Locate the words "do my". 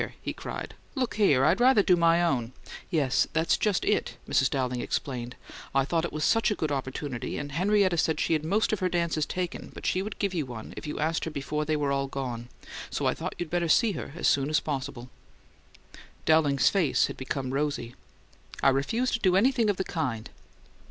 1.83-2.23